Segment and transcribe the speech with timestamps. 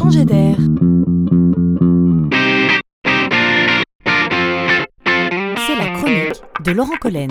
[0.00, 0.56] changer d'air.
[5.66, 7.30] C'est la chronique de Laurent Collen.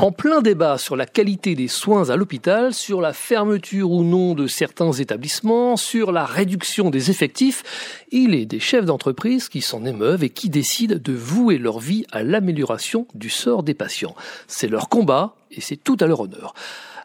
[0.00, 4.34] En plein débat sur la qualité des soins à l'hôpital, sur la fermeture ou non
[4.34, 7.62] de certains établissements, sur la réduction des effectifs,
[8.10, 12.04] il est des chefs d'entreprise qui s'en émeuvent et qui décident de vouer leur vie
[12.10, 14.16] à l'amélioration du sort des patients.
[14.48, 16.54] C'est leur combat et c'est tout à leur honneur.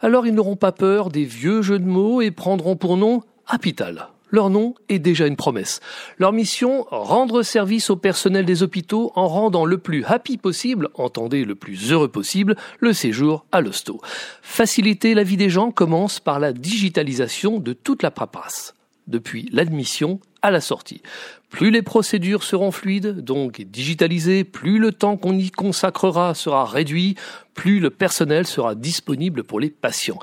[0.02, 4.08] Alors ils n'auront pas peur des vieux jeux de mots et prendront pour nom Apital.
[4.34, 5.80] Leur nom est déjà une promesse.
[6.18, 11.46] Leur mission, rendre service au personnel des hôpitaux en rendant le plus happy possible, entendez
[11.46, 14.02] le plus heureux possible, le séjour à l'hosto.
[14.42, 18.74] Faciliter la vie des gens commence par la digitalisation de toute la paperasse,
[19.06, 21.02] depuis l'admission à la sortie.
[21.50, 27.16] Plus les procédures seront fluides, donc digitalisées, plus le temps qu'on y consacrera sera réduit,
[27.54, 30.20] plus le personnel sera disponible pour les patients.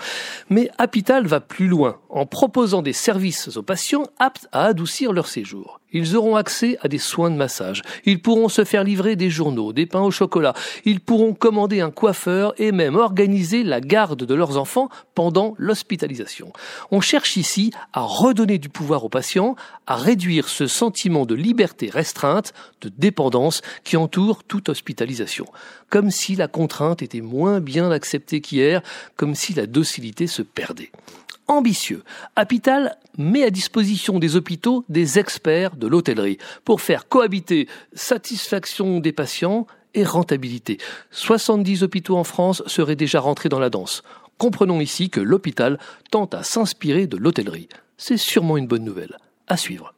[0.51, 5.27] Mais Apital va plus loin en proposant des services aux patients aptes à adoucir leur
[5.27, 5.80] séjour.
[5.93, 7.83] Ils auront accès à des soins de massage.
[8.05, 10.55] Ils pourront se faire livrer des journaux, des pains au chocolat.
[10.85, 16.52] Ils pourront commander un coiffeur et même organiser la garde de leurs enfants pendant l'hospitalisation.
[16.91, 21.91] On cherche ici à redonner du pouvoir aux patients, à réduire ce sentiment de liberté
[21.91, 25.47] restreinte, de dépendance qui entoure toute hospitalisation.
[25.88, 28.82] Comme si la contrainte était moins bien acceptée qu'hier,
[29.16, 30.91] comme si la docilité se perdait
[31.51, 32.02] ambitieux.
[32.37, 39.12] Apital met à disposition des hôpitaux des experts de l'hôtellerie pour faire cohabiter satisfaction des
[39.12, 40.79] patients et rentabilité.
[41.10, 44.02] 70 hôpitaux en France seraient déjà rentrés dans la danse.
[44.38, 45.79] Comprenons ici que l'hôpital
[46.10, 47.68] tente à s'inspirer de l'hôtellerie.
[47.96, 49.18] C'est sûrement une bonne nouvelle.
[49.48, 49.92] À suivre.